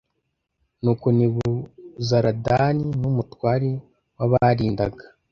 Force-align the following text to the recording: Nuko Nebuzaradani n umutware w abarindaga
Nuko 0.81 1.05
Nebuzaradani 1.17 2.85
n 3.01 3.03
umutware 3.11 3.69
w 4.17 4.21
abarindaga 4.25 5.03